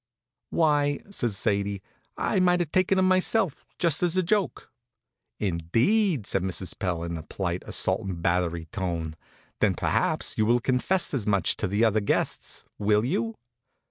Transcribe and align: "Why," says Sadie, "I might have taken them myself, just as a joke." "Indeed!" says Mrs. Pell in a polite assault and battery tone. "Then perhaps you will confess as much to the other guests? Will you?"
"Why," 0.49 1.01
says 1.11 1.37
Sadie, 1.37 1.83
"I 2.17 2.39
might 2.39 2.59
have 2.59 2.71
taken 2.71 2.95
them 2.95 3.07
myself, 3.07 3.67
just 3.77 4.01
as 4.01 4.17
a 4.17 4.23
joke." 4.23 4.71
"Indeed!" 5.39 6.25
says 6.25 6.41
Mrs. 6.41 6.79
Pell 6.79 7.03
in 7.03 7.17
a 7.17 7.21
polite 7.21 7.61
assault 7.67 8.01
and 8.07 8.19
battery 8.19 8.65
tone. 8.71 9.13
"Then 9.59 9.75
perhaps 9.75 10.39
you 10.39 10.47
will 10.47 10.59
confess 10.59 11.13
as 11.13 11.27
much 11.27 11.55
to 11.57 11.67
the 11.67 11.85
other 11.85 12.01
guests? 12.01 12.65
Will 12.79 13.05
you?" 13.05 13.35